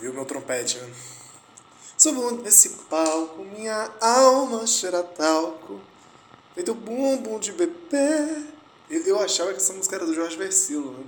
[0.00, 0.94] viu meu trompete, né?
[1.96, 5.80] Subo nesse palco, minha alma cheira talco,
[6.54, 8.44] feito bumbum de bebê.
[8.88, 11.04] Eu, eu achava que essa música era do Jorge Versilo, né?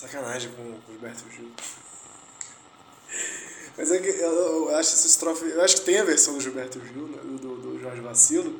[0.00, 1.50] Sacanagem com o Gilberto Gil.
[3.76, 5.44] Mas é que eu, eu acho essa estrofe.
[5.44, 7.18] Eu acho que tem a versão do Gilberto Gil, né?
[7.38, 8.58] do, do Jorge Vacilo,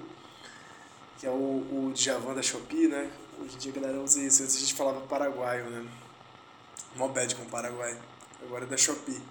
[1.18, 3.10] que é o, o Djavan da Shopee, né?
[3.40, 4.42] Hoje em dia a galera usa isso.
[4.42, 5.88] Antes a gente falava paraguaio, né?
[6.94, 7.96] Mó bad com o Paraguai.
[8.42, 9.22] Agora é da Shopee.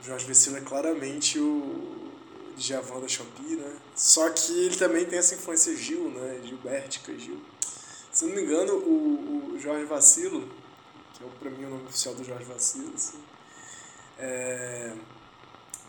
[0.00, 2.12] O Jorge Vecino é claramente o
[2.56, 3.76] Djavan da Shopee, né?
[3.96, 6.42] Só que ele também tem essa influência Gil, né?
[6.44, 7.40] Gilbertica, Gil.
[8.12, 10.59] Se não me engano, o, o Jorge Vacilo,
[11.28, 13.18] que é pra mim o nome oficial do Jorge Vacilo, assim,
[14.18, 14.92] é,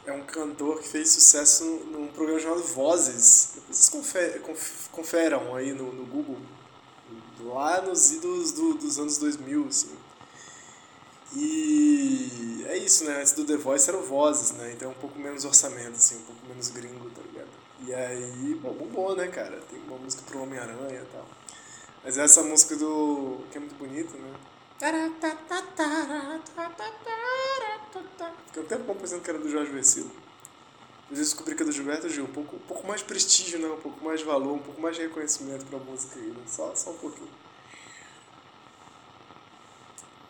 [0.05, 3.51] é um cantor que fez sucesso num programa chamado Vozes.
[3.55, 6.37] Depois vocês confer, conf, conferam aí no, no Google,
[7.41, 9.97] lá nos idos do, dos anos 2000, assim.
[11.33, 13.19] E é isso, né?
[13.19, 14.73] Antes do The Voice era o Vozes, né?
[14.73, 17.49] Então é um pouco menos orçamento, assim, um pouco menos gringo, tá ligado?
[17.87, 19.59] E aí, bom, bombou, né, cara?
[19.69, 21.25] Tem uma música pro Homem-Aranha e tal.
[22.03, 23.39] Mas essa música do.
[23.51, 24.33] que é muito bonita, né?
[28.47, 30.09] Fiquei um tempo pensando que era do Jorge Versilo.
[31.07, 32.23] Mas eu descobri que é do Gilberto Gil.
[32.23, 33.67] Um pouco, um pouco mais prestígio, né?
[33.67, 36.41] Um pouco mais valor, um pouco mais reconhecimento pra música aí, né?
[36.47, 37.29] Só, só um pouquinho.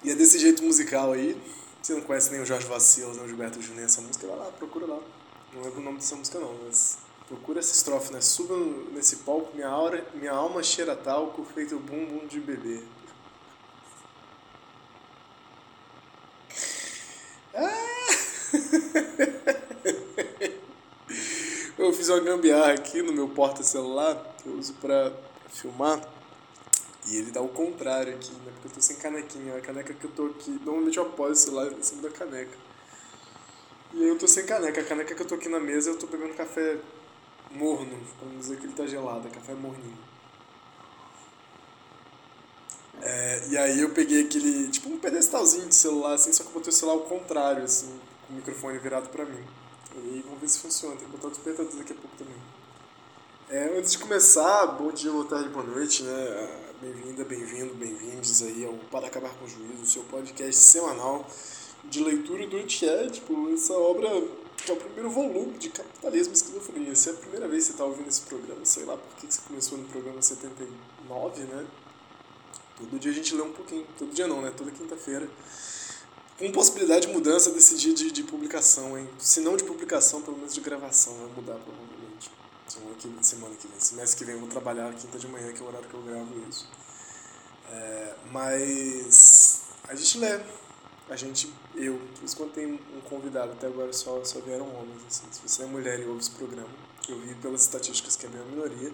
[0.03, 1.41] E é desse jeito musical aí.
[1.81, 4.35] Você não conhece nem o Jorge Vacilo, nem o Gilberto Gil, nem essa música, vai
[4.35, 4.99] lá, procura lá.
[5.53, 8.19] Não lembro o nome dessa música não, mas procura essa estrofe, né?
[8.19, 8.57] Suba
[8.91, 12.83] nesse palco, minha, aura, minha alma cheira talco, feito bumbum de bebê.
[22.01, 25.13] Fiz uma gambiarra aqui no meu porta-celular, que eu uso pra
[25.49, 26.01] filmar.
[27.07, 28.51] E ele dá o contrário aqui, né?
[28.53, 29.55] Porque eu tô sem canequinha.
[29.55, 30.49] A caneca que eu tô aqui.
[30.65, 32.57] Normalmente eu apoio o celular em cima da caneca.
[33.93, 34.81] E aí eu tô sem caneca.
[34.81, 36.79] A caneca que eu tô aqui na mesa eu tô bebendo café
[37.51, 39.97] morno, não dizer que ele tá gelado, é café morninho.
[43.01, 46.53] É, e aí eu peguei aquele, tipo um pedestalzinho de celular, assim, só que eu
[46.53, 49.43] botei o celular ao contrário, assim, com o microfone virado pra mim.
[49.95, 52.35] E vamos ver se funciona, tem que botar o despertador daqui a pouco também.
[53.49, 56.59] É, antes de começar, bom dia, boa tarde, boa noite, né?
[56.81, 61.27] Bem-vinda, bem-vindo, bem-vindos aí ao Para Acabar com o Juízo, seu podcast semanal
[61.83, 64.09] de leitura do que tipo, essa obra
[64.55, 66.95] que é o primeiro volume de Capitalismo e Esquizofrenia.
[66.95, 69.33] Se é a primeira vez que você está ouvindo esse programa, sei lá por que
[69.33, 71.67] você começou no programa 79, né?
[72.77, 74.53] Todo dia a gente lê um pouquinho, todo dia não, né?
[74.55, 75.27] Toda quinta-feira.
[76.41, 79.07] Com possibilidade de mudança desse dia de, de publicação, hein?
[79.19, 82.31] Se não de publicação, pelo menos de gravação, vai mudar provavelmente.
[82.67, 83.79] Semana que, semana que vem.
[83.79, 86.01] Semestre que vem eu vou trabalhar quinta de manhã, que é o horário que eu
[86.01, 86.67] gravo isso.
[87.69, 90.39] É, mas a gente lê.
[91.11, 95.03] A gente, eu, por isso quando tem um convidado, até agora só, só vieram homens.
[95.07, 95.25] Assim.
[95.29, 96.69] Se você é mulher e ouve esse programa,
[97.07, 98.91] eu vi pelas estatísticas que é a minoria.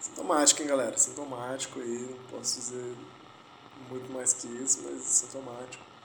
[0.00, 0.98] Sintomático, hein, galera?
[0.98, 2.96] Sintomático aí, não posso dizer
[3.88, 5.97] muito mais que isso, mas sintomático.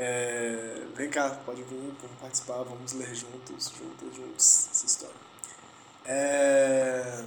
[0.00, 5.16] É, vem cá, pode vir, vamos participar, vamos ler juntos, juntos, juntos, essa história.
[6.04, 7.24] É...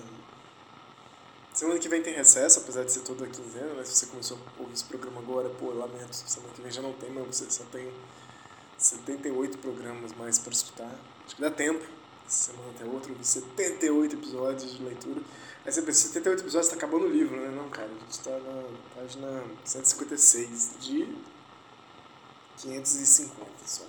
[1.54, 3.84] Semana que vem tem recesso, apesar de ser toda quinzena, né?
[3.84, 6.94] Se você começou a ouvir esse programa agora, pô, lamento, semana que vem já não
[6.94, 7.91] tem, mas você só tem
[8.78, 10.96] 78 programas mais para escutar.
[11.26, 11.85] Acho que dá tempo.
[12.26, 15.20] Essa semana tem outro, 78 episódios de leitura.
[15.66, 17.50] Aí você pensa, 78 episódios tá acabando o livro, né?
[17.50, 18.64] Não, cara, a gente tá na
[18.96, 21.31] página 156 de
[22.61, 23.84] 550 só.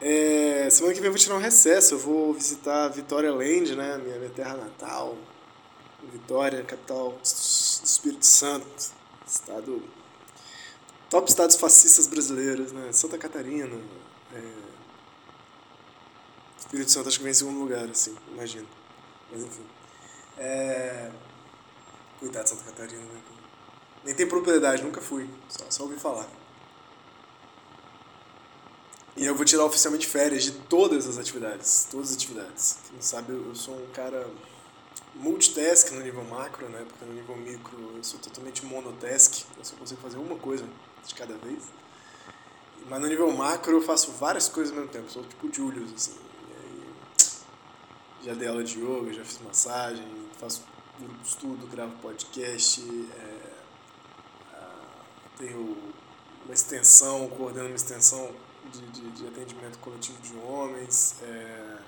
[0.00, 3.98] É, semana que vem eu vou tirar um recesso, eu vou visitar Vitória Land, né?
[3.98, 5.16] Minha, minha terra natal.
[6.12, 8.92] Vitória, capital do Espírito Santo,
[9.26, 9.82] estado.
[11.10, 12.92] Top estados fascistas brasileiros, né?
[12.92, 13.76] Santa Catarina.
[14.32, 14.52] É,
[16.58, 18.68] Espírito Santo acho que vem em segundo lugar, assim, imagino.
[19.32, 19.66] Mas enfim.
[20.36, 21.10] É...
[22.20, 23.20] Cuidado, Santa Catarina, né?
[24.04, 25.28] Nem tem propriedade, nunca fui.
[25.48, 26.28] Só, só ouvi falar.
[29.16, 31.88] E eu vou tirar oficialmente férias de todas as atividades.
[31.90, 32.78] Todas as atividades.
[32.88, 34.28] Quem sabe, eu sou um cara
[35.16, 36.86] multitask no nível macro, né?
[36.88, 39.44] Porque no nível micro eu sou totalmente monotask.
[39.56, 40.64] Eu só consigo fazer uma coisa
[41.04, 41.64] de cada vez.
[42.88, 45.10] Mas no nível macro eu faço várias coisas ao mesmo tempo.
[45.10, 46.16] Sou tipo Julius, assim.
[46.56, 50.06] Aí, já dei aula de yoga, já fiz massagem,
[50.38, 50.62] faço
[51.24, 53.47] estudo, gravo podcast, é,
[55.38, 55.76] tenho
[56.44, 58.30] uma extensão, coordeno uma extensão
[58.72, 61.78] de, de, de atendimento coletivo de homens, é,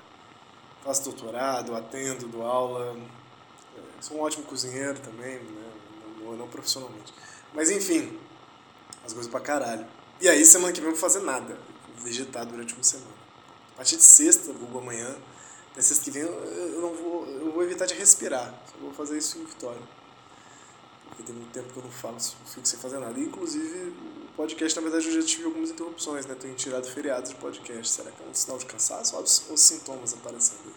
[0.85, 2.97] faço doutorado, atendo, dou aula,
[3.77, 5.73] é, sou um ótimo cozinheiro também, né?
[6.21, 7.13] não, não profissionalmente.
[7.53, 8.19] Mas enfim,
[9.05, 9.87] as coisas pra caralho.
[10.21, 11.59] E aí semana que vem eu vou fazer nada,
[11.95, 13.21] vou vegetar durante uma semana.
[13.75, 15.17] A partir de sexta, vou amanhã,
[15.73, 19.19] até sexta que vem eu não vou, eu vou evitar de respirar, só vou fazer
[19.19, 20.00] isso em Vitória.
[21.11, 23.19] Porque tem muito tempo que eu não falo, fico sem fazer nada.
[23.19, 23.93] E, inclusive,
[24.37, 26.35] podcast, na verdade, eu já tive algumas interrupções, né?
[26.35, 27.93] Tenho tirado feriados de podcast.
[27.93, 30.73] Será que é um sinal de cansaço ou os sintomas aparecendo?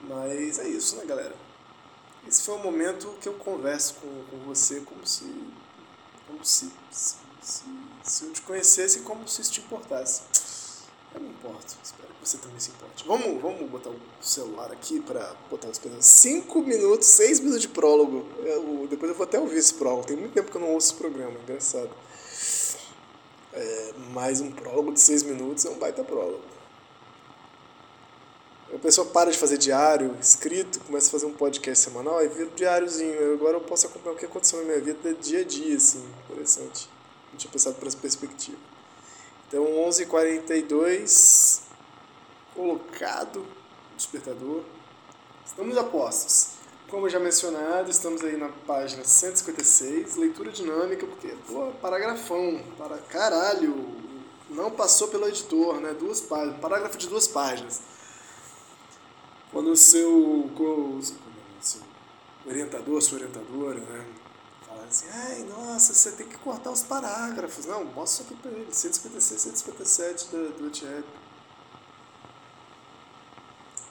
[0.00, 1.34] Mas é isso, né, galera?
[2.26, 5.24] Esse foi o momento que eu converso com, com você como se.
[6.26, 7.64] como se se, se.
[8.02, 10.22] se eu te conhecesse como se isso te importasse.
[11.14, 13.04] Eu me importo, espero você também se importe.
[13.06, 16.04] Vamos, vamos botar o celular aqui para botar os pedaços.
[16.04, 18.26] 5 minutos, 6 minutos de prólogo.
[18.44, 20.06] Eu, depois eu vou até ouvir esse prólogo.
[20.06, 21.90] Tem muito tempo que eu não ouço esse programa, engraçado.
[23.52, 26.42] É, mais um prólogo de seis minutos é um baita prólogo.
[28.72, 32.50] A pessoa para de fazer diário, escrito, começa a fazer um podcast semanal e vira
[32.50, 33.32] um diáriozinho.
[33.32, 36.06] Agora eu posso acompanhar o que aconteceu na minha vida dia a dia, assim.
[36.28, 36.88] Interessante.
[37.32, 38.58] Não tinha pensado por essa perspectiva.
[39.48, 41.62] Então, 11h42,
[42.58, 43.46] colocado,
[43.96, 44.64] despertador.
[45.46, 46.58] Estamos a postos.
[46.90, 53.94] Como já mencionado, estamos aí na página 156, leitura dinâmica, porque, pô, paragrafão, para caralho,
[54.50, 55.92] não passou pelo editor, né?
[55.92, 57.80] Duas páginas, parágrafo de duas páginas.
[59.52, 60.50] Quando o seu,
[61.60, 61.82] seu
[62.44, 64.04] orientador, sua orientadora, né?
[64.66, 67.66] Fala assim, ai, nossa, você tem que cortar os parágrafos.
[67.66, 70.70] Não, mostra isso aqui pra ele, 156, 157 do, do.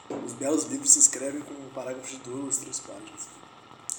[0.10, 3.28] Os belos livros se escrevem com um parágrafo de duas, três páginas.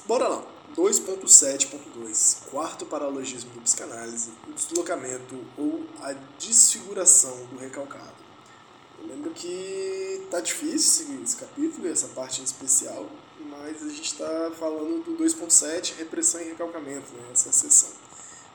[0.06, 0.58] Bora lá.
[0.76, 8.14] 2.7.2 Quarto paralogismo do psicanálise, o deslocamento ou a desfiguração do recalcado.
[9.00, 13.06] Eu lembro que tá difícil esse capítulo, essa parte em especial,
[13.40, 17.22] mas a gente está falando do 2.7, repressão e recalcamento, né?
[17.32, 17.90] essa é a sessão.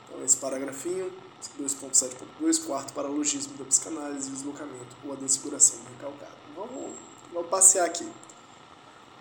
[0.08, 1.12] Então, esse parágrafinho,
[1.60, 6.36] 2.7.2, quarto paralogismo da psicanálise, deslocamento ou a desfiguração do recalcado.
[6.54, 6.92] Vamos
[7.34, 8.08] Vou passear aqui.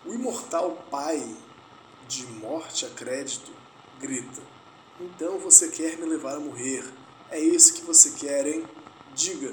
[0.06, 1.36] O imortal pai
[2.07, 3.51] de morte a crédito
[4.00, 4.39] grita:
[5.00, 6.86] Então você quer me levar a morrer?
[7.31, 8.68] É isso que você quer, hein?
[9.15, 9.51] Diga: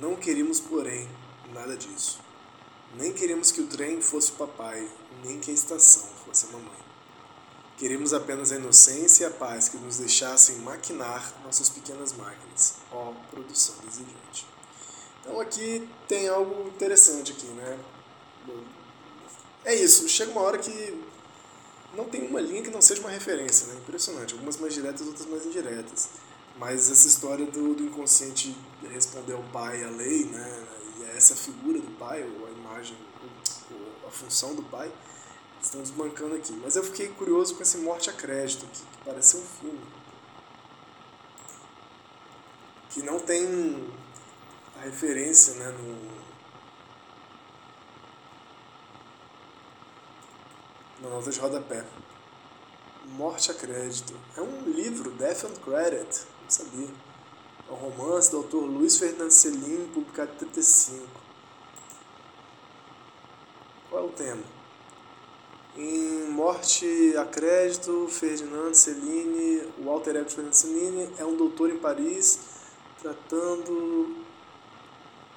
[0.00, 1.08] Não queríamos, porém,
[1.52, 2.18] nada disso.
[2.96, 4.90] Nem queríamos que o trem fosse o papai,
[5.24, 6.84] nem que a estação fosse a mamãe.
[7.78, 12.74] Queríamos apenas a inocência e a paz que nos deixassem maquinar nossas pequenas máquinas.
[12.90, 14.53] Ó, produção desejante.
[15.24, 17.78] Então aqui tem algo interessante aqui, né?
[19.64, 21.02] É isso, chega uma hora que
[21.96, 23.80] não tem uma linha que não seja uma referência, né?
[23.80, 24.34] Impressionante.
[24.34, 26.10] Algumas mais diretas, outras mais indiretas.
[26.58, 28.54] Mas essa história do, do inconsciente
[28.92, 30.66] responder ao pai a lei, né?
[30.98, 32.96] E essa figura do pai, ou a imagem,
[33.70, 34.92] ou a função do pai,
[35.62, 36.52] estão desbancando aqui.
[36.62, 39.80] Mas eu fiquei curioso com esse Morte a Crédito, que, que parece um filme.
[42.90, 43.88] Que não tem
[44.84, 46.22] referência né, no,
[51.02, 51.84] na nota de rodapé.
[53.06, 54.14] Morte a Crédito.
[54.36, 56.88] É um livro, Death on Credit, não sabia.
[57.68, 61.06] É um romance do autor Luiz Fernando Celino, publicado em 35.
[63.90, 64.42] Qual é o tema?
[65.76, 71.70] Em Morte a Crédito, Ferdinando Cellini, o alter ego de Ferdinando Cellini, é um doutor
[71.70, 72.38] em Paris
[73.00, 74.23] tratando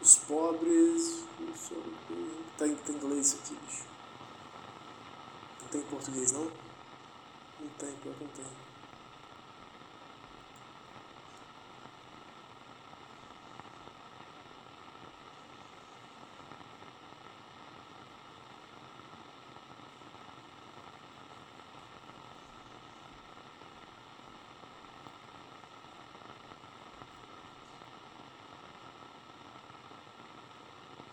[0.08, 1.26] os pobres.
[2.58, 3.84] Tá em, tá em inglês isso aqui, bicho.
[5.62, 6.44] Não tem em português, não?
[6.46, 8.67] Não tem, pior que não tem.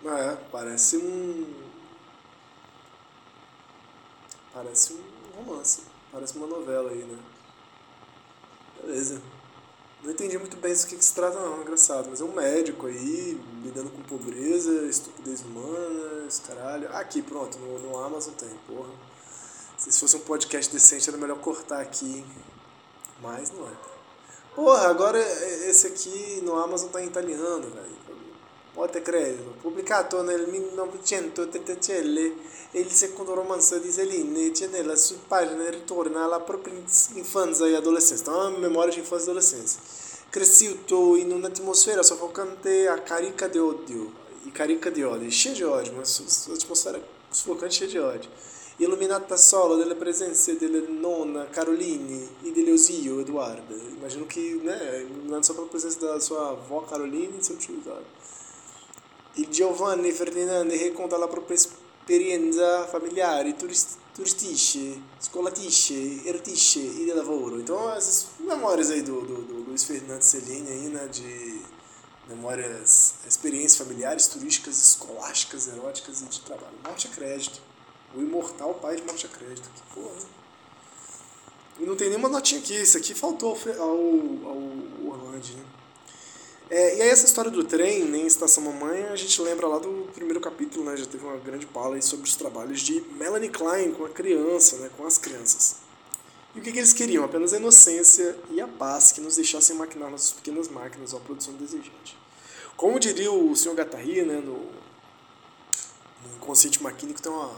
[0.05, 1.55] É, parece um.
[4.53, 5.83] Parece um romance.
[6.13, 7.19] Parece uma novela aí, né?
[8.81, 9.21] Beleza.
[10.03, 12.11] Não entendi muito bem isso que, que se trata não, engraçado.
[12.11, 16.95] Mas é um médico aí, lidando com pobreza, estupidez humana, esse caralho.
[16.95, 18.91] Aqui, pronto, no, no Amazon tem, porra.
[19.79, 22.25] Se fosse um podcast decente era melhor cortar aqui,
[23.23, 23.73] mas não é.
[24.55, 28.04] Porra, agora esse aqui no Amazon tá em italiano, velho.
[28.75, 29.55] Pode credo.
[29.63, 32.35] Pubblicato nel 1933,
[32.73, 36.75] il secondo romanzo di Céline e nella sua pagina ritorna alla propria
[37.15, 38.23] infanzia e adolescenza.
[38.23, 39.79] Então, uma memória de infância e adolescência.
[40.29, 44.13] Cresciuto in un'atmosfera soffocante a carica di odio.
[44.45, 47.01] E carica di odio, cheia de ódio, uma atmosfera
[47.31, 48.31] sufocante cheia de ódio
[48.79, 53.73] illuminata solo delle presenze delle nonna Caroline e dello zio Eduardo.
[53.97, 58.24] Imagino que, né, iluminado só pela presença da sua avó Caroline e seu tio Eduardo.
[59.37, 63.57] E Giovanni Ferdinando reconta la propria esperienza familiare,
[64.15, 67.61] turistisce, scolatisce, ertisce e de lavoro.
[67.61, 71.61] Então, essas memórias aí do, do, do Luiz Fernando Celine aí, né, de
[72.29, 76.75] memórias, experiências familiares, turísticas, escolásticas, eróticas e de trabalho.
[76.85, 77.61] Morte a crédito.
[78.15, 79.69] O imortal pai de Morte a Crédito.
[79.69, 80.17] Que porra.
[81.81, 82.75] E não tem nenhuma notinha aqui.
[82.75, 84.59] Isso aqui faltou ao, ao
[85.09, 85.65] Orlando, né?
[86.71, 90.09] É, e aí essa história do trem, nem Estação Mamãe, a gente lembra lá do
[90.15, 90.97] primeiro capítulo, né?
[90.97, 94.91] Já teve uma grande pala sobre os trabalhos de Melanie Klein com a criança, né?
[94.97, 95.77] Com as crianças.
[96.55, 97.25] E o que, que eles queriam?
[97.25, 101.23] Apenas a inocência e a paz que nos deixassem maquinar nossas pequenas máquinas ou a
[101.23, 102.17] produção desejante.
[102.77, 103.75] Como diria o Sr.
[103.75, 104.37] Gattari, né?
[104.37, 107.51] No, no Inconsciente Maquínico tem uma,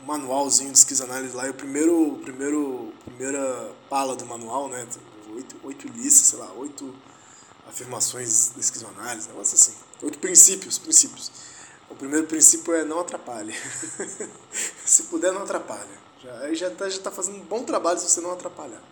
[0.00, 4.86] um manualzinho de esquizoanálise lá, e o primeiro, primeiro, primeira pala do manual, né,
[5.34, 6.94] oito, oito listas, sei lá, oito
[7.68, 11.30] afirmações de esquizoanálise, negócio assim, oito princípios, princípios.
[11.90, 13.54] O primeiro princípio é não atrapalhe.
[14.84, 15.98] se puder, não atrapalhe.
[16.22, 18.82] Já, aí já está já tá fazendo um bom trabalho se você não atrapalhar.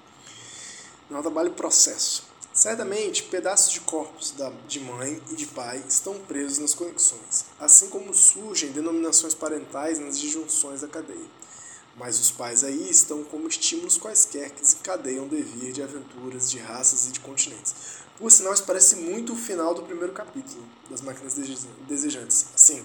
[1.10, 2.24] Não atrapalhe o processo.
[2.52, 4.34] Certamente, pedaços de corpos
[4.66, 10.18] de mãe e de pai estão presos nas conexões, assim como surgem denominações parentais nas
[10.18, 11.35] disjunções da cadeia.
[11.96, 16.58] Mas os pais aí estão como estímulos quaisquer que desencadeiam o devir de aventuras, de
[16.58, 17.74] raças e de continentes.
[18.18, 21.34] Por sinal, isso parece muito o final do primeiro capítulo das Máquinas
[21.88, 22.46] Desejantes.
[22.54, 22.84] Assim,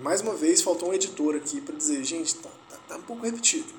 [0.00, 3.24] mais uma vez, faltou um editor aqui para dizer, gente, tá, tá, tá um pouco
[3.24, 3.72] repetido.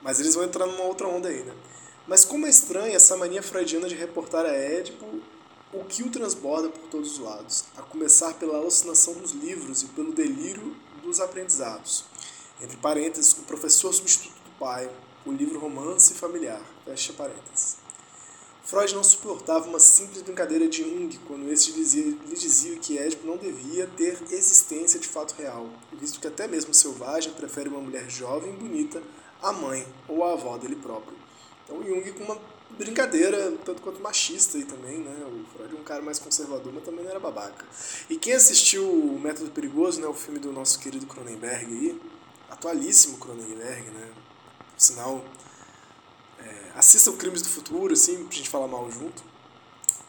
[0.00, 1.54] Mas eles vão entrar numa outra onda aí, né?
[2.06, 5.06] Mas como é estranha essa mania freudiana de reportar a Édipo
[5.72, 9.86] o que o transborda por todos os lados, a começar pela alucinação dos livros e
[9.86, 12.04] pelo delírio dos aprendizados.
[12.62, 14.90] Entre parênteses, o professor substituto do pai,
[15.24, 17.76] o livro Romance Familiar, fecha parênteses.
[18.62, 23.38] Freud não suportava uma simples brincadeira de Jung quando este lhe dizia que Édipo não
[23.38, 28.52] devia ter existência de fato real, visto que até mesmo selvagem prefere uma mulher jovem
[28.52, 29.02] e bonita
[29.42, 31.16] à mãe ou à avó dele próprio.
[31.64, 32.38] Então Jung com uma
[32.76, 35.26] brincadeira, tanto quanto machista aí também, né?
[35.26, 37.66] O Freud é um cara mais conservador, mas também não era babaca.
[38.08, 40.06] E quem assistiu o Método Perigoso, né?
[40.06, 42.00] O filme do nosso querido Cronenberg aí,
[42.50, 44.12] atualíssimo Cronenberg, né?
[44.76, 45.24] Sinal,
[46.38, 49.22] é, assista o Crimes do Futuro, assim, pra gente falar mal junto.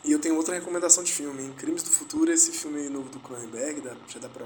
[0.03, 1.53] E eu tenho outra recomendação de filme, hein?
[1.57, 4.45] Crimes do Futuro, esse filme novo do Cronenberg, dá, já dá pra...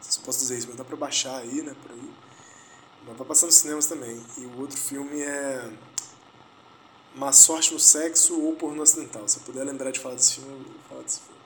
[0.00, 1.74] Se posso dizer isso, mas dá pra baixar aí, né?
[1.82, 2.10] Por aí.
[3.06, 4.20] Mas vai passar nos cinemas também.
[4.38, 5.70] E o outro filme é
[7.14, 9.26] Má Sorte no Sexo ou Porno Acidental.
[9.28, 11.38] Se eu puder lembrar de falar desse filme, eu vou falar desse filme.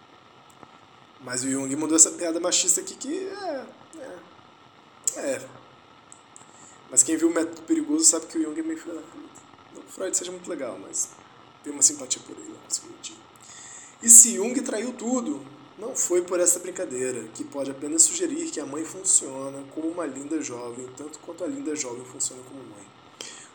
[1.20, 3.66] Mas o Jung mandou essa piada machista aqui que é.
[3.98, 4.18] É.
[5.16, 5.48] é.
[6.90, 9.42] Mas quem viu o Método Perigoso sabe que o Jung é meio filho da puta.
[9.74, 11.08] Não que Freud seja muito legal, mas
[11.64, 12.92] tem uma simpatia por ele, não consigo.
[14.02, 15.40] E se Jung traiu tudo,
[15.78, 20.04] não foi por essa brincadeira, que pode apenas sugerir que a mãe funciona como uma
[20.04, 22.86] linda jovem, tanto quanto a linda jovem funciona como mãe.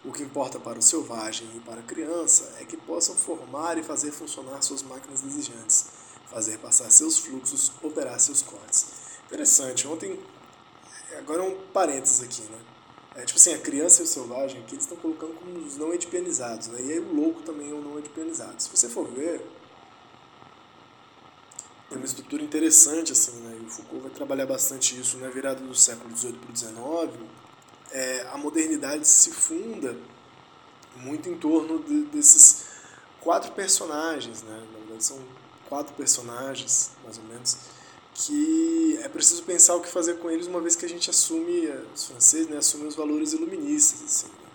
[0.05, 3.83] O que importa para o selvagem e para a criança é que possam formar e
[3.83, 5.87] fazer funcionar suas máquinas desejantes,
[6.31, 8.85] fazer passar seus fluxos, operar seus cortes.
[9.25, 10.17] Interessante, ontem.
[11.17, 12.59] Agora um parênteses aqui, né?
[13.15, 15.93] É, tipo assim, a criança e o selvagem aqui eles estão colocando como os não
[15.93, 16.79] edipianizados, né?
[16.81, 18.61] E aí o louco também é o não edipianizado.
[18.61, 19.41] Se você for ver,
[21.89, 23.57] tem uma estrutura interessante, assim, né?
[23.59, 27.29] E o Foucault vai trabalhar bastante isso na virada do século XVIII para o XIX.
[27.91, 29.97] É, a modernidade se funda
[30.97, 32.65] muito em torno de, desses
[33.21, 34.67] quatro personagens, né?
[34.73, 35.17] Na verdade, são
[35.67, 37.57] quatro personagens, mais ou menos,
[38.17, 41.69] que é preciso pensar o que fazer com eles uma vez que a gente assume,
[41.95, 44.27] os franceses, né, assumem os valores iluministas, assim.
[44.27, 44.49] Né?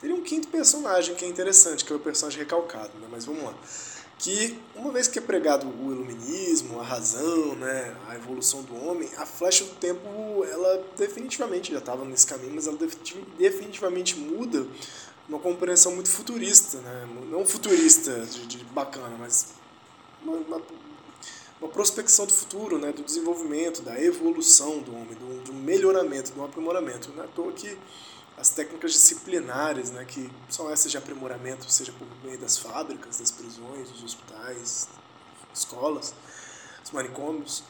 [0.00, 3.06] Teria um quinto personagem que é interessante, que é o personagem recalcado, né?
[3.10, 3.54] Mas vamos lá
[4.20, 9.08] que uma vez que é pregado o iluminismo, a razão, né, a evolução do homem,
[9.16, 12.76] a flecha do tempo, ela definitivamente já estava nesse caminho, mas ela
[13.38, 14.66] definitivamente muda
[15.26, 17.08] uma compreensão muito futurista, né?
[17.30, 19.54] não futurista de, de bacana, mas
[20.22, 20.62] uma, uma,
[21.60, 22.92] uma, prospecção do futuro, né?
[22.92, 27.10] do desenvolvimento, da evolução do homem, do, do melhoramento, do aprimoramento.
[27.14, 27.76] Não é à toa que
[28.36, 30.04] as técnicas disciplinares, né?
[30.04, 34.88] que são essas de aprimoramento, seja por meio das fábricas, das prisões, dos hospitais,
[35.54, 36.14] escolas,
[36.84, 37.62] os manicômios,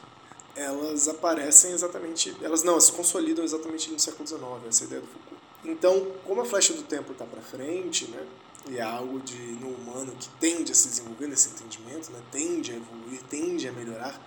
[0.54, 5.00] elas aparecem exatamente, elas não, elas se consolidam exatamente no século XIX, essa é ideia
[5.00, 5.40] do Foucault.
[5.64, 8.26] Então, como a flecha do tempo está para frente, né,
[8.70, 12.72] e é algo de, no humano que tende a se desenvolver nesse entendimento, né, tende
[12.72, 14.20] a evoluir, tende a melhorar,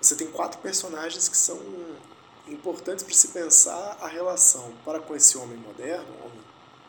[0.00, 1.60] você tem quatro personagens que são
[2.46, 6.40] importantes para se pensar a relação para com esse homem moderno, homem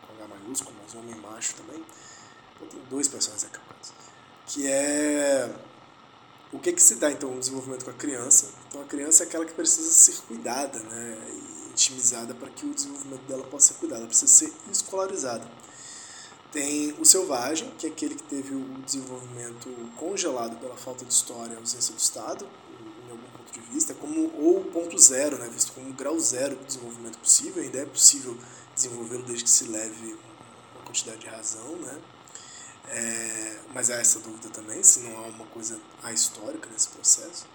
[0.07, 1.83] com H maiúsculo, mas homem macho também.
[2.55, 3.59] Então, tem dois personagens aqui,
[4.47, 5.49] que é
[6.51, 8.49] o que, que se dá então no desenvolvimento com a criança.
[8.67, 11.17] Então a criança é aquela que precisa ser cuidada, né?
[11.71, 15.45] intimizada para que o desenvolvimento dela possa ser cuidado, ela precisa ser escolarizada.
[16.55, 21.57] Tem o selvagem, que é aquele que teve o desenvolvimento congelado pela falta de história,
[21.57, 22.47] ausência do Estado,
[23.05, 26.63] em algum ponto de vista, como ou ponto zero, né, visto como grau zero de
[26.63, 28.37] desenvolvimento possível, ainda é possível
[28.73, 30.15] desenvolvê-lo desde que se leve
[30.73, 32.01] uma quantidade de razão, né?
[32.87, 37.45] É, mas há essa dúvida também, se não há uma coisa ahistórica nesse processo.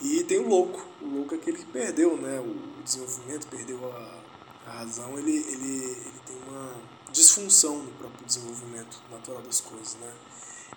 [0.00, 0.86] E tem o louco.
[1.02, 4.22] O louco é aquele que perdeu né, o desenvolvimento, perdeu a,
[4.64, 5.18] a razão.
[5.18, 9.94] Ele, ele, ele tem uma disfunção no próprio desenvolvimento natural das coisas.
[9.94, 10.12] Né?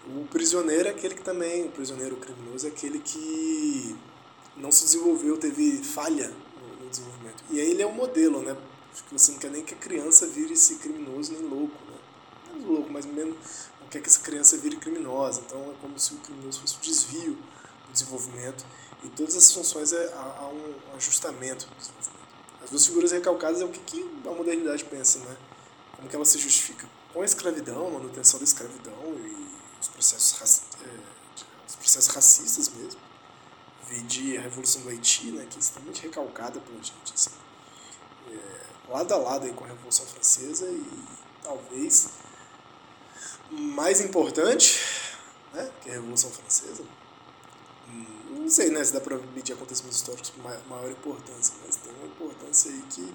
[0.07, 3.95] O prisioneiro é aquele que também, o prisioneiro criminoso é aquele que
[4.57, 6.33] não se desenvolveu, teve falha
[6.79, 7.43] no, desenvolvimento.
[7.50, 8.57] E aí ele é o modelo, né?
[8.93, 11.97] Porque você não quer nem que a criança vire esse criminoso nem louco, né?
[12.47, 13.38] Menos louco, mas menos
[13.79, 15.41] não quer que essa criança vire criminosa.
[15.45, 18.65] Então é como se o criminoso fosse um desvio do desenvolvimento.
[19.03, 22.21] E todas as funções é, há um ajustamento do desenvolvimento.
[22.63, 25.38] As duas figuras recalcadas é o que, que a modernidade pensa, né?
[26.01, 26.89] Como que ela se justifica?
[27.13, 29.48] Com a escravidão, a manutenção da escravidão e
[29.79, 31.00] os processos, é,
[31.67, 33.00] os processos racistas mesmo.
[33.88, 37.13] Vi a Revolução do Haiti, né, que é extremamente recalcada pela gente.
[37.13, 37.30] Assim.
[38.32, 40.84] É, lado a lado aí com a Revolução Francesa e
[41.43, 42.10] talvez
[43.52, 44.80] mais importante,
[45.54, 46.84] né, que a Revolução Francesa,
[48.32, 52.08] não sei né, se dá para medir acontecimentos históricos com maior importância, mas tem uma
[52.08, 53.13] importância aí que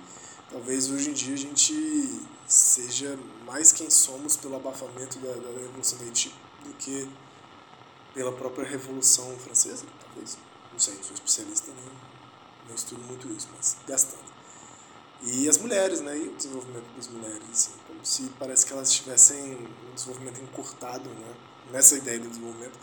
[0.51, 5.99] talvez hoje em dia a gente seja mais quem somos pelo abafamento da, da Revolução
[5.99, 7.09] do Haiti do que
[8.15, 10.39] pela própria Revolução Francesa, talvez.
[10.73, 11.85] Não sei, não sou especialista, nem,
[12.67, 14.25] nem estudo muito isso, mas gastando.
[15.23, 16.17] E as mulheres, né?
[16.17, 21.09] E o desenvolvimento das mulheres, assim, como se parece que elas tivessem um desenvolvimento encurtado,
[21.11, 21.35] né?
[21.71, 22.79] Nessa ideia do desenvolvimento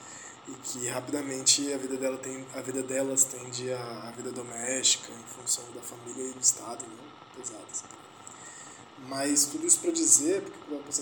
[0.48, 5.14] e que rapidamente a vida dela tem a vida delas tende a, a vida doméstica
[5.14, 7.04] em função da família e do estado né
[7.36, 7.84] pesadas
[9.08, 11.02] mas tudo isso para dizer porque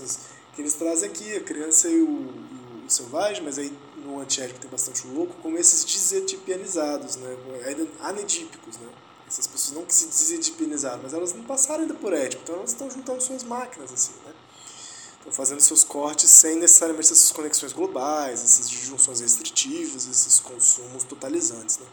[0.55, 2.33] que eles trazem aqui a criança e o,
[2.83, 7.87] e o selvagem mas aí no antiético tem bastante louco como esses desetipianizados né ainda
[8.01, 8.87] anedípicos né
[9.27, 12.71] essas pessoas não que se desetipianizaram mas elas não passaram ainda por ético então elas
[12.71, 14.33] estão juntando suas máquinas assim né
[15.21, 21.77] Estão fazendo seus cortes sem necessariamente essas conexões globais, essas disjunções restritivas, esses consumos totalizantes.
[21.77, 21.85] Né?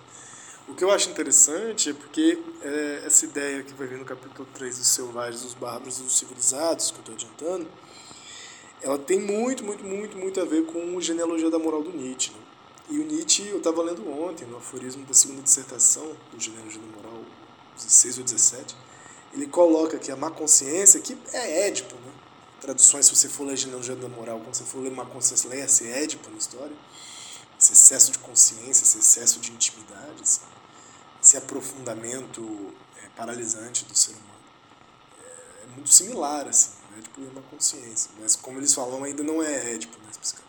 [0.69, 4.47] O que eu acho interessante é porque é, essa ideia que vai vir no capítulo
[4.55, 7.69] 3 dos selvagens, dos bárbaros e dos civilizados, que eu estou adiantando,
[8.83, 12.33] ela tem muito, muito, muito, muito a ver com o genealogia da moral do Nietzsche.
[12.33, 12.39] Né?
[12.91, 16.97] E o Nietzsche, eu estava lendo ontem, no aforismo da segunda dissertação do Genealogia da
[16.97, 17.25] Moral,
[17.77, 18.77] 16 ou 17,
[19.35, 22.13] ele coloca que a má consciência, que é Édipo, né?
[22.61, 25.65] traduções, se você for ler Genealogia da Moral, quando você for ler uma consciência, leia
[25.65, 26.77] esse Édipo na história,
[27.59, 30.23] esse excesso de consciência, esse excesso de intimidade,
[31.29, 34.25] esse, aprofundamento é, paralisante do ser humano.
[35.21, 39.23] É, é muito similar, assim, o Édipo é uma consciência, mas como eles falam, ainda
[39.23, 40.49] não é Édipo, né, especificamente.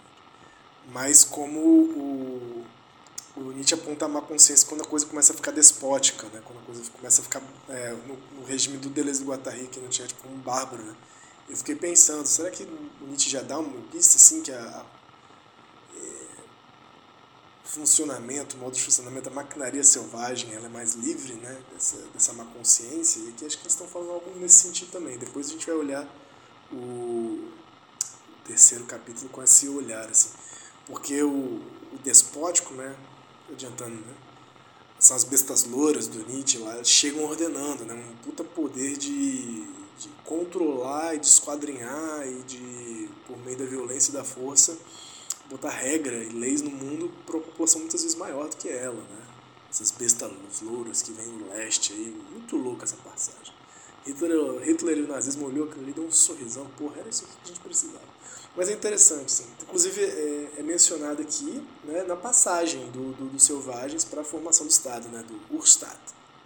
[0.91, 2.65] Mas como o,
[3.35, 6.59] o Nietzsche aponta a má consciência quando a coisa começa a ficar despótica, né, quando
[6.59, 9.89] a coisa começa a ficar é, no, no, regime do Deleuze do Guattari, que não
[9.89, 10.95] tinha tipo um bárbaro, né,
[11.49, 14.98] eu fiquei pensando, será que o Nietzsche já dá uma pista assim que a, a
[17.69, 22.43] funcionamento, modo de funcionamento da maquinaria selvagem, ela é mais livre, né, dessa, dessa má
[22.45, 25.17] consciência, e aqui acho que eles estão falando algo nesse sentido também.
[25.17, 26.08] Depois a gente vai olhar
[26.71, 27.49] o,
[28.45, 30.29] terceiro capítulo com esse olhar, assim,
[30.88, 32.95] porque o, o despótico, né,
[33.51, 34.13] adiantando, né,
[34.97, 40.08] são as bestas louras do Nietzsche lá, chegam ordenando, né, um puta poder de de
[40.23, 44.77] controlar e de esquadrinhar e de, por meio da violência e da força,
[45.49, 49.01] botar regra e leis no mundo para uma população muitas vezes maior do que ela,
[49.01, 49.27] né?
[49.69, 50.31] Essas bestas
[50.62, 53.53] louras que vêm do leste aí, muito louca essa passagem.
[54.05, 57.29] Hitler, Hitler e o nazismo olhou aquilo ali, deu um sorrisão, porra, era isso que
[57.43, 58.19] a gente precisava.
[58.55, 59.45] Mas é interessante, sim.
[59.62, 64.65] Inclusive, é, é mencionado aqui né, na passagem do, do, do Selvagens para a formação
[64.65, 65.99] do Estado, né, do Urstadt,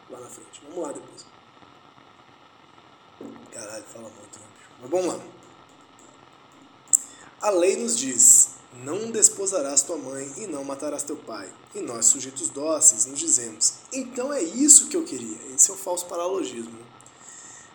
[0.10, 0.62] lá na frente.
[0.68, 1.26] Vamos lá depois.
[3.52, 4.46] Caralho, fala muito, né?
[4.82, 5.20] Mas vamos lá.
[7.42, 11.52] A lei nos diz: não desposarás tua mãe e não matarás teu pai.
[11.76, 15.38] E nós, sujeitos dóceis, nos dizemos: então é isso que eu queria.
[15.54, 16.84] Esse é o falso paralogismo.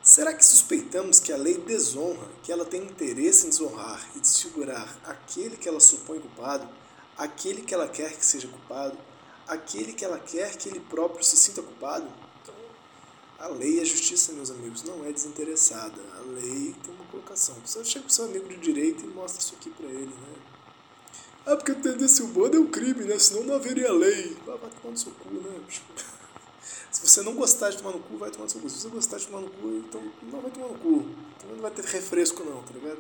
[0.03, 4.97] Será que suspeitamos que a lei desonra, que ela tem interesse em desonrar e desfigurar
[5.05, 6.67] aquele que ela supõe culpado,
[7.17, 8.97] aquele que ela quer que seja culpado,
[9.47, 12.11] aquele que ela quer que ele próprio se sinta culpado?
[12.43, 12.55] Então,
[13.39, 16.01] a lei a justiça, meus amigos, não é desinteressada.
[16.17, 17.57] A lei tem uma colocação.
[17.63, 20.38] Você chega pro seu amigo de direito e mostra isso aqui para ele, né?
[21.51, 23.19] Ah, porque tendência humana é um crime, né?
[23.19, 24.37] Senão não haveria lei.
[24.45, 25.61] Vai, vai tomar no seu cu, né?
[26.93, 28.69] Se você não gostar de tomar no cu, vai tomar no seu cu.
[28.69, 31.07] Se você gostar de tomar no cu, então não vai tomar no cu.
[31.37, 32.99] Então não vai ter refresco não, tá ligado?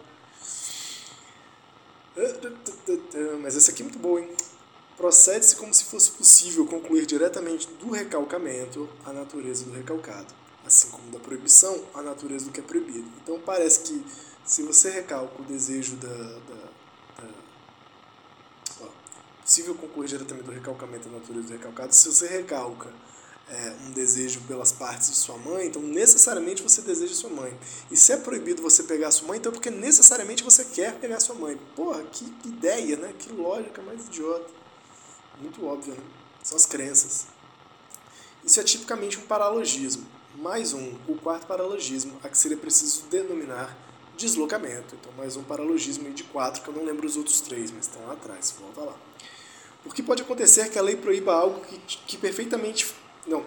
[3.42, 4.34] Mas essa aqui é muito boa, hein?
[4.96, 10.32] Procede-se como se fosse possível concluir diretamente do recalcamento a natureza do recalcado,
[10.66, 13.08] assim como da proibição a natureza do que é proibido.
[13.22, 14.04] Então parece que
[14.44, 16.68] se você recalca o desejo da, da,
[19.48, 22.92] possível concluir diretamente do recalcamento a natureza do recalcado, se você recalca
[23.48, 27.58] é, um desejo pelas partes de sua mãe, então necessariamente você deseja sua mãe.
[27.90, 31.18] E se é proibido você pegar sua mãe, então é porque necessariamente você quer pegar
[31.18, 31.58] sua mãe.
[31.74, 33.14] Porra, que ideia, né?
[33.18, 34.50] Que lógica mais idiota.
[35.40, 36.02] Muito óbvio, né?
[36.42, 37.26] São as crenças.
[38.44, 40.06] Isso é tipicamente um paralogismo.
[40.34, 43.74] Mais um, o quarto paralogismo, a que seria preciso denominar
[44.14, 44.94] deslocamento.
[44.94, 48.04] Então, mais um paralogismo de quatro, que eu não lembro os outros três, mas estão
[48.04, 48.54] lá atrás.
[48.60, 49.07] Volta lá.
[49.82, 52.86] Porque pode acontecer que a lei proíba algo que, que perfeitamente
[53.26, 53.44] não,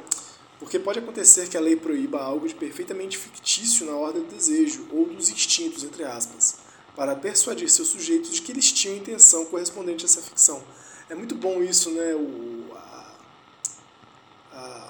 [0.62, 4.86] porque pode acontecer que a lei proíba algo de perfeitamente fictício na ordem do desejo,
[4.92, 6.58] ou dos instintos, entre aspas,
[6.96, 10.64] para persuadir seus sujeitos de que eles tinham intenção correspondente a essa ficção.
[11.10, 12.14] É muito bom isso, né?
[12.14, 13.18] O, a,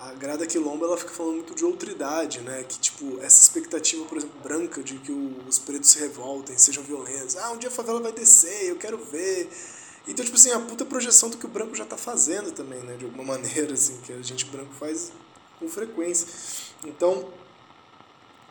[0.09, 2.65] a, Grada Quilombo ela fica falando muito de outridade, né?
[2.67, 5.13] Que, tipo, essa expectativa, por exemplo, branca de que
[5.47, 7.37] os pretos se revoltem, sejam violentos.
[7.37, 9.49] Ah, um dia a favela vai descer, eu quero ver
[10.07, 12.97] então, tipo assim, a puta projeção do que o branco já tá fazendo também, né?
[12.97, 15.11] De alguma maneira, assim, que a gente branco faz
[15.59, 16.27] com frequência.
[16.83, 17.29] Então,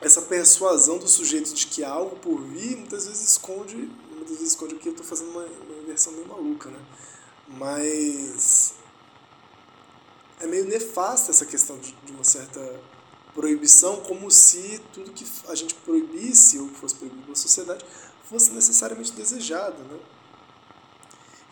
[0.00, 3.76] essa persuasão do sujeito de que há algo por vir, muitas vezes esconde,
[4.10, 6.78] muitas vezes esconde aqui, eu tô fazendo uma, uma versão meio maluca, né?
[7.48, 8.74] Mas
[10.38, 12.60] é meio nefasta essa questão de, de uma certa
[13.34, 17.84] proibição, como se tudo que a gente proibisse ou que fosse proibido pela sociedade
[18.24, 19.98] fosse necessariamente desejado, né?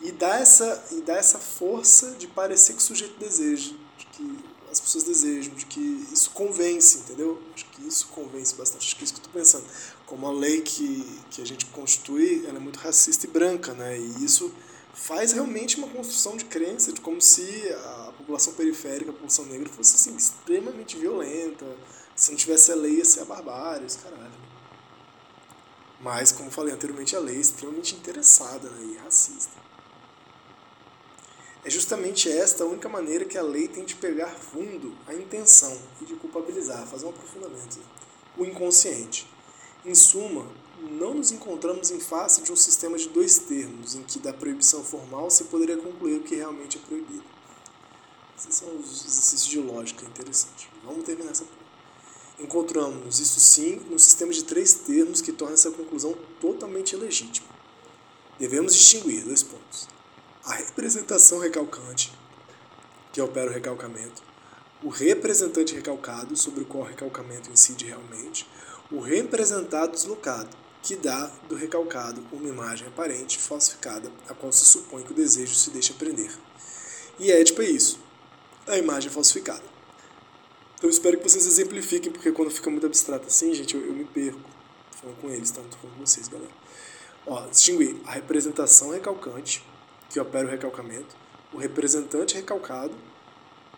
[0.01, 4.39] E dá essa e dá essa força de parecer que o sujeito deseja, de que
[4.71, 5.81] as pessoas desejam, de que
[6.13, 7.43] isso convence, entendeu?
[7.55, 8.87] Acho que isso convence bastante.
[8.87, 9.65] Acho que é isso que eu estou pensando.
[10.07, 13.99] Como a lei que, que a gente constitui, ela é muito racista e branca, né?
[13.99, 14.53] E isso
[14.93, 19.69] faz realmente uma construção de crença de como se a população periférica, a população negra
[19.69, 21.65] fosse assim, extremamente violenta.
[22.15, 24.49] Se não tivesse a lei, ia ser a barbárie, esse caralho.
[26.01, 28.95] Mas, como falei anteriormente, a lei é extremamente interessada né?
[28.95, 29.57] e racista.
[31.65, 35.77] É justamente esta a única maneira que a lei tem de pegar fundo a intenção
[36.01, 37.81] e de culpabilizar, fazer um aprofundamento.
[38.37, 39.29] O inconsciente.
[39.85, 40.47] Em suma,
[40.81, 44.85] não nos encontramos em face de um sistema de dois termos, em que da proibição
[44.85, 47.25] formal se poderia concluir o que realmente é proibido.
[48.39, 50.69] Esses são os exercícios de lógica interessantes.
[50.85, 51.59] Vamos terminar essa porra.
[52.39, 57.49] Encontramos, isso sim, no sistema de três termos que torna essa conclusão totalmente ilegítima.
[58.39, 59.98] Devemos distinguir dois pontos
[60.45, 62.13] a representação recalcante,
[63.13, 64.23] que opera o recalcamento,
[64.83, 68.49] o representante recalcado, sobre o qual o recalcamento incide realmente,
[68.91, 75.03] o representado deslocado, que dá do recalcado uma imagem aparente falsificada, a qual se supõe
[75.03, 76.31] que o desejo se deixa prender.
[77.19, 77.99] E é tipo isso,
[78.67, 79.65] a imagem falsificada.
[80.77, 84.05] Então espero que vocês exemplifiquem, porque quando fica muito abstrato assim, gente, eu, eu me
[84.05, 84.41] perco.
[84.93, 86.51] Falando com eles, tô falando com vocês, galera.
[87.27, 89.65] Ó, distinguir a representação recalcante,
[90.09, 91.17] que opera o recalcamento,
[91.53, 92.95] o representante recalcado,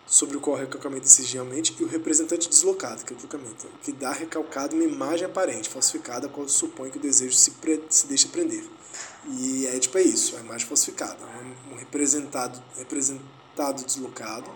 [0.07, 3.93] sobre o qual o recalcamento incide realmente, e o representante deslocado, que é o que
[3.93, 8.09] dá recalcado uma imagem aparente, falsificada, a qual supõe que o desejo se, pre se
[8.09, 8.65] deixa prender.
[9.29, 11.19] E é tipo é isso, a imagem falsificada,
[11.71, 14.51] um representado, representado deslocado,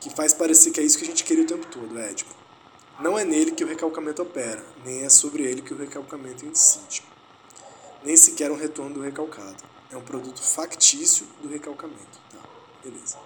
[0.00, 2.34] que faz parecer que é isso que a gente queria o tempo todo, é tipo,
[2.98, 7.02] não é nele que o recalcamento opera, nem é sobre ele que o recalcamento incide
[8.04, 9.56] nem sequer um retorno do recalcado.
[9.90, 12.18] É um produto factício do recalcamento.
[12.30, 12.38] Tá?
[12.84, 13.16] Beleza.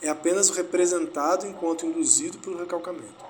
[0.00, 3.24] é apenas o representado enquanto induzido pelo recalcamento.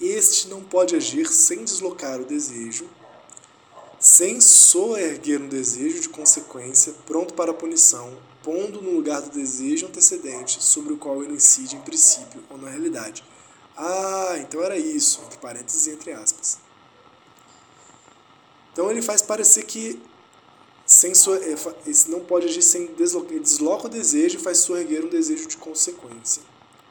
[0.00, 2.88] Este não pode agir sem deslocar o desejo,
[4.00, 8.12] sem soerguer um desejo de consequência pronto para a punição,
[8.42, 12.68] pondo no lugar do desejo antecedente sobre o qual ele incide em princípio ou na
[12.68, 13.24] realidade.
[13.76, 16.58] Ah, então era isso, entre parênteses e entre aspas.
[18.74, 20.02] Então ele faz parecer que
[20.84, 21.40] sem sua,
[21.86, 25.56] esse não pode agir sem deslocar, desloca o desejo e faz soerguer um desejo de
[25.56, 26.42] consequência.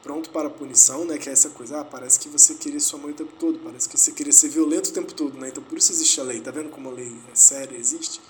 [0.02, 2.98] Pronto para a punição, né, que é essa coisa, ah, parece que você queria sua
[2.98, 5.48] mãe o tempo todo, parece que você queria ser violento o tempo todo, né?
[5.48, 8.20] Então por isso existe a lei, tá vendo como a lei é séria, existe?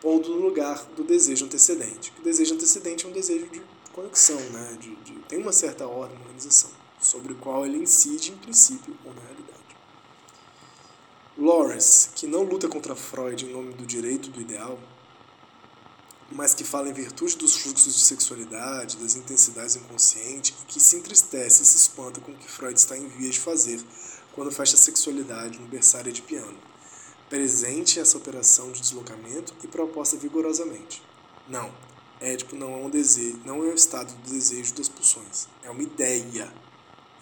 [0.00, 2.12] Pondo no lugar do desejo antecedente.
[2.18, 4.76] O desejo antecedente é um desejo de conexão, né?
[4.78, 9.12] De, de, tem uma certa ordem, organização, sobre o qual ele incide em princípio ou
[9.14, 9.59] na realidade.
[11.40, 14.78] Lawrence, que não luta contra Freud em nome do direito do ideal,
[16.30, 20.96] mas que fala em virtude dos fluxos de sexualidade, das intensidades inconscientes, e que se
[20.96, 23.82] entristece e se espanta com o que Freud está em vias de fazer
[24.34, 26.58] quando fecha a sexualidade no berçário de piano.
[27.30, 31.02] Presente essa operação de deslocamento e proposta vigorosamente.
[31.48, 31.72] Não,
[32.20, 35.82] Édipo não é um desejo, não é o estado do desejo das pulsões, é uma
[35.82, 36.52] ideia.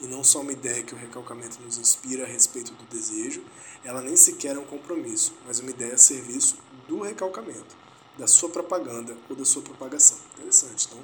[0.00, 3.42] E não só uma ideia que o recalcamento nos inspira a respeito do desejo,
[3.84, 6.56] ela nem sequer é um compromisso, mas uma ideia a serviço
[6.86, 7.76] do recalcamento
[8.18, 10.18] da sua propaganda ou da sua propagação.
[10.36, 10.86] Interessante.
[10.86, 11.02] Então,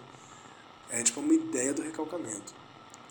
[0.90, 2.54] é tipo uma ideia do recalcamento.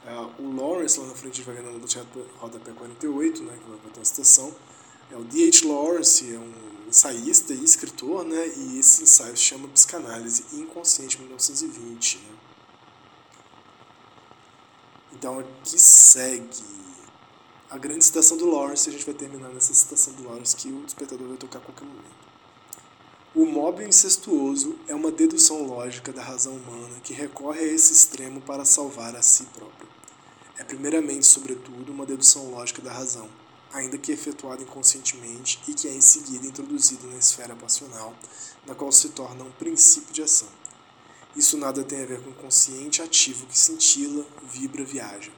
[0.06, 3.92] Uh, o Lawrence, lá na frente, vai vendo no teatro rodapé 48, né, que vai
[3.92, 4.54] ter uma citação,
[5.10, 5.66] é o D.H.
[5.66, 6.54] Lawrence, é um
[6.90, 12.18] ensaísta e escritor, né, e esse ensaio se chama Psicanálise Inconsciente 1920.
[12.18, 12.24] Né.
[15.14, 16.64] Então, aqui segue
[17.74, 20.86] a grande citação do Lawrence, a gente vai terminar nessa citação do Lawrence que o
[20.86, 22.24] espectador vai tocar a qualquer momento.
[23.34, 28.42] O móvel incestuoso é uma dedução lógica da razão humana que recorre a esse extremo
[28.42, 29.90] para salvar a si próprio.
[30.56, 33.28] É primeiramente, sobretudo, uma dedução lógica da razão,
[33.74, 38.14] ainda que efetuada inconscientemente e que é em seguida introduzida na esfera passional,
[38.68, 40.48] na qual se torna um princípio de ação.
[41.36, 45.32] Isso nada tem a ver com o consciente ativo que cintila, vibra, viaja.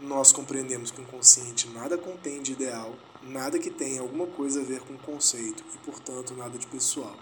[0.00, 4.64] Nós compreendemos que o consciente nada contém de ideal nada que tenha alguma coisa a
[4.64, 7.16] ver com o conceito e, portanto, nada de pessoal,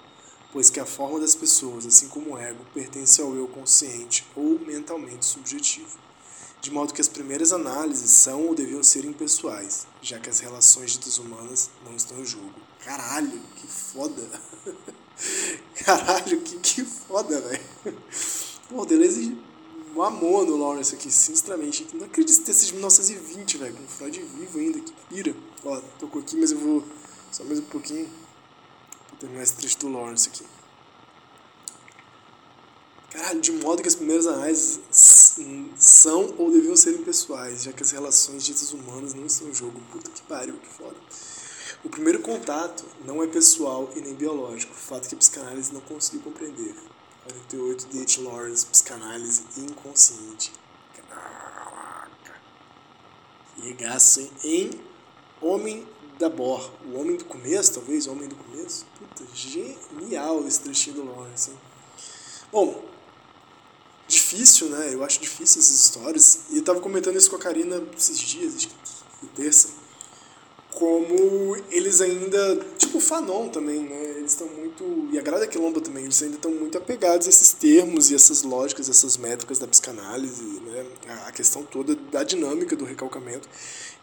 [0.52, 4.58] pois que a forma das pessoas, assim como o ego, pertence ao eu consciente ou
[4.58, 5.98] mentalmente subjetivo.
[6.60, 10.92] De modo que as primeiras análises são ou deviam ser impessoais, já que as relações
[10.92, 12.54] ditas humanas não estão em jogo.
[12.82, 14.22] Caralho, que foda!
[15.84, 18.02] Caralho, que, que foda, velho!
[18.68, 19.36] Pô, Deleuze
[20.02, 21.86] amor no Lawrence aqui, sinceramente.
[21.94, 25.34] Não acredito ter sido de 1920, velho, com Freud vivo ainda, que pira.
[25.64, 26.84] Ó, tocou aqui, mas eu vou
[27.32, 28.08] só mais um pouquinho
[29.08, 30.44] pra terminar esse trecho do Lawrence aqui.
[33.10, 34.80] Caralho, de modo que as primeiras análises
[35.76, 39.80] são ou deviam ser impessoais, já que as relações ditas humanas não em jogo.
[39.90, 40.96] Puta que pariu, que foda.
[41.86, 46.20] O primeiro contato não é pessoal e nem biológico, fato que a psicanálise não conseguiu
[46.20, 46.74] compreender.
[47.22, 48.22] 48 de H.
[48.22, 50.50] Lawrence, Psicanálise Inconsciente.
[51.08, 52.40] Caraca.
[53.62, 54.70] Regaço em
[55.40, 55.86] Homem
[56.18, 56.72] da Bor.
[56.86, 58.08] O Homem do Começo, talvez?
[58.08, 58.84] O Homem do Começo?
[58.98, 61.52] Puta, genial esse trechinho do Lawrence.
[61.52, 61.58] Hein?
[62.50, 62.84] Bom,
[64.08, 64.92] difícil, né?
[64.92, 66.40] Eu acho difícil essas histórias.
[66.50, 69.68] E eu tava comentando isso com a Karina esses dias, acho que terça
[70.76, 74.14] como eles ainda, tipo o Fanon também, né?
[74.18, 77.54] Eles estão muito, e a Grada Quilomba também, eles ainda estão muito apegados a esses
[77.54, 80.84] termos e essas lógicas, essas métricas da psicanálise, né?
[81.26, 83.48] A questão toda da dinâmica do recalcamento.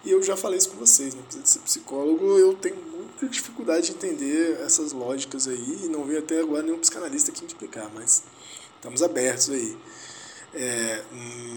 [0.03, 1.21] E eu já falei isso com vocês, né?
[1.23, 6.03] Apesar de ser psicólogo, eu tenho muita dificuldade de entender essas lógicas aí e não
[6.05, 8.23] veio até agora nenhum psicanalista aqui me explicar, mas
[8.77, 9.77] estamos abertos aí.
[10.55, 11.03] É,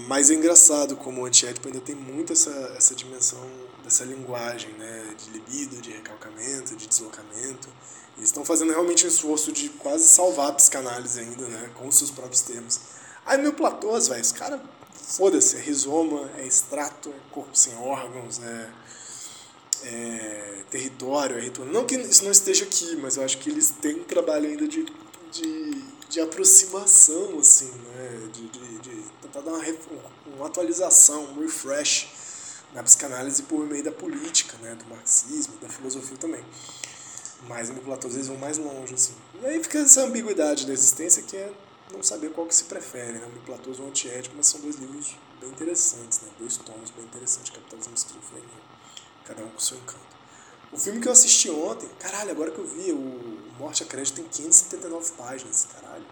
[0.08, 3.46] mas é engraçado como o antiético ainda tem muito essa, essa dimensão
[3.84, 7.68] dessa linguagem né, de libido, de recalcamento, de deslocamento.
[8.16, 11.96] Eles estão fazendo realmente um esforço de quase salvar a psicanálise ainda, né, com os
[11.96, 12.80] seus próprios termos.
[13.26, 14.60] Aí meu Platôs, velho, os caras,
[14.94, 18.70] foda-se, é rizoma, é extrato, é corpo sem órgãos, é,
[19.84, 21.68] é território, é ritual.
[21.68, 24.86] Não que isso não esteja aqui, mas eu acho que eles têm trabalho ainda de,
[25.30, 29.64] de, de aproximação, assim, né, de, de tentar dar uma,
[30.36, 32.08] uma atualização, um refresh
[32.72, 36.44] na psicanálise por meio da política, né, do marxismo, da filosofia também.
[37.48, 39.14] Mas o Platão vezes vão mais longe, assim.
[39.42, 41.52] E aí fica essa ambiguidade da existência que é
[41.92, 43.26] não saber qual que se prefere, né?
[43.26, 46.28] O Platão e o Antiético, mas são dois livros bem interessantes, né?
[46.38, 48.48] Dois tomos bem interessantes, Capitalismo e Esquizofrenia.
[49.24, 50.15] Cada um com seu encanto.
[50.72, 54.16] O filme que eu assisti ontem, caralho, agora que eu vi, o Morte a Crédito
[54.16, 56.04] tem 579 páginas, caralho.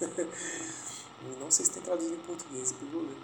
[1.40, 3.16] Não sei se tem traduzido em português, depois vou ler.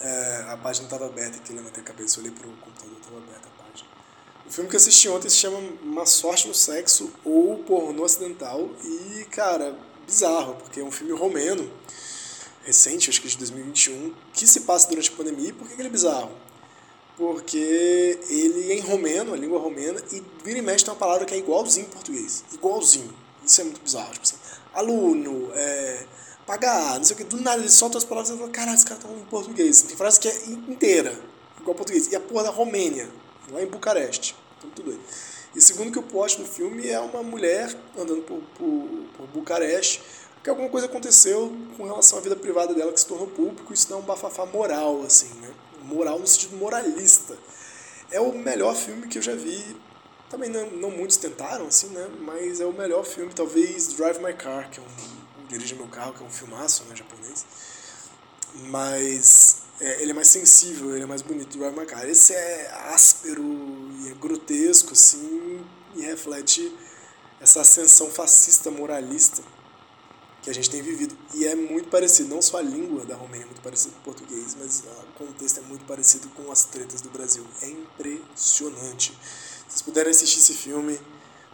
[0.00, 3.18] É, a página estava aberta aqui, eu levantei a cabeça, eu olhei pro computador, estava
[3.18, 3.88] aberta a página.
[4.46, 8.70] O filme que eu assisti ontem se chama Uma Sorte no Sexo ou Pornô Acidental
[8.84, 9.76] e, cara,
[10.06, 11.70] bizarro, porque é um filme romeno,
[12.64, 15.48] recente, acho que de 2021, que se passa durante a pandemia.
[15.48, 16.30] E por que ele é bizarro?
[17.18, 21.26] Porque ele é em romeno, a língua romena, e vira e mexe tem uma palavra
[21.26, 22.44] que é igualzinho em português.
[22.52, 23.12] Igualzinho.
[23.44, 24.12] Isso é muito bizarro.
[24.12, 24.36] Tipo assim,
[24.72, 26.06] aluno, é,
[26.46, 28.86] pagar, não sei o que, do nada ele solta as palavras e fala, caralho, esse
[28.86, 29.82] cara tá falando em português.
[29.82, 31.12] Tem frase que é inteira,
[31.60, 32.06] igual português.
[32.06, 33.08] E a porra da Romênia,
[33.50, 34.36] lá em Bucareste.
[34.56, 35.00] Então tudo bem.
[35.56, 40.00] E segundo que o plot do filme é uma mulher andando por, por, por Bucareste,
[40.44, 43.88] que alguma coisa aconteceu com relação à vida privada dela que se tornou público, isso
[43.88, 45.50] dá um bafafá moral, assim, né?
[45.88, 47.36] Moral no sentido moralista.
[48.10, 49.76] É o melhor filme que eu já vi.
[50.28, 52.08] Também não, não muitos tentaram, assim, né?
[52.20, 56.12] Mas é o melhor filme, talvez Drive My Car, que é um, Dirige Meu Carro,
[56.12, 57.46] que é um filmaço, né, japonês.
[58.66, 62.06] Mas é, ele é mais sensível, ele é mais bonito do Drive My Car.
[62.06, 65.64] Esse é áspero e é grotesco, assim,
[65.96, 66.70] e reflete
[67.40, 69.42] essa ascensão fascista, moralista
[70.42, 71.16] que a gente tem vivido.
[71.34, 74.04] E é muito parecido, não só a língua da Romênia é muito parecida com o
[74.04, 77.44] português, mas o contexto é muito parecido com as tretas do Brasil.
[77.62, 79.12] É impressionante.
[79.12, 80.98] Se vocês puderem assistir esse filme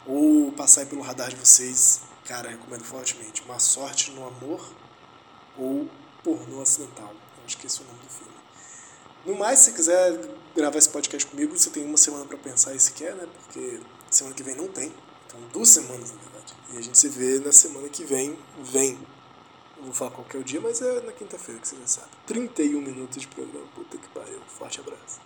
[0.07, 3.43] ou passar pelo radar de vocês, cara, recomendo fortemente.
[3.43, 4.61] Uma Sorte no Amor
[5.59, 5.89] ou
[6.23, 7.13] Pornô Acidental.
[7.13, 8.35] Eu esse é o nome do filme.
[9.27, 10.19] No mais, se quiser
[10.55, 13.27] gravar esse podcast comigo, você tem uma semana para pensar se quer, né?
[13.27, 14.93] Porque semana que vem não tem.
[15.27, 16.34] Então, duas semanas, na verdade.
[16.75, 18.37] E a gente se vê na semana que vem.
[18.59, 18.99] Vem.
[19.77, 22.09] Não vou falar qual o dia, mas é na quinta-feira que você já sabe.
[22.27, 23.67] 31 minutos de programa.
[23.75, 24.41] Puta que pariu.
[24.49, 25.21] Forte abraço.